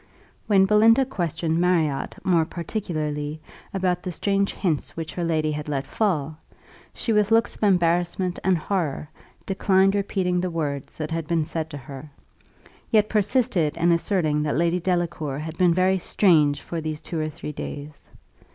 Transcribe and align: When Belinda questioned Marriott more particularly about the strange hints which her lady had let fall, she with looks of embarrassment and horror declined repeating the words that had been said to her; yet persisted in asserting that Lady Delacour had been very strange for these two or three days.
When 0.47 0.65
Belinda 0.65 1.05
questioned 1.05 1.59
Marriott 1.59 2.15
more 2.23 2.43
particularly 2.43 3.39
about 3.71 4.01
the 4.01 4.11
strange 4.11 4.51
hints 4.51 4.97
which 4.97 5.13
her 5.13 5.23
lady 5.23 5.51
had 5.51 5.69
let 5.69 5.85
fall, 5.85 6.39
she 6.91 7.13
with 7.13 7.29
looks 7.29 7.55
of 7.55 7.61
embarrassment 7.61 8.39
and 8.43 8.57
horror 8.57 9.09
declined 9.45 9.93
repeating 9.93 10.41
the 10.41 10.49
words 10.49 10.95
that 10.97 11.11
had 11.11 11.27
been 11.27 11.45
said 11.45 11.69
to 11.69 11.77
her; 11.77 12.09
yet 12.89 13.09
persisted 13.09 13.77
in 13.77 13.91
asserting 13.91 14.41
that 14.41 14.57
Lady 14.57 14.79
Delacour 14.79 15.37
had 15.37 15.55
been 15.55 15.71
very 15.71 15.99
strange 15.99 16.63
for 16.63 16.81
these 16.81 16.99
two 17.01 17.19
or 17.19 17.29
three 17.29 17.51
days. 17.51 18.09